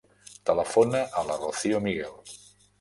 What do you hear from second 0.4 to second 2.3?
Telefona a la Rocío Miguel.